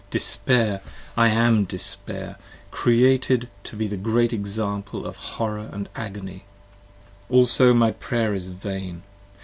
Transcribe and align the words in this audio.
Despair! 0.09 0.81
I 1.15 1.27
am 1.27 1.63
Despair 1.65 2.37
Created 2.71 3.49
to 3.65 3.75
be 3.75 3.85
the 3.85 3.97
great 3.97 4.33
example 4.33 5.05
of 5.05 5.15
horror 5.37 5.69
& 5.91 5.95
agony: 5.95 6.43
also 7.29 7.71
my 7.75 7.91
Prayer 7.91 8.33
is 8.33 8.47
vain. 8.47 9.03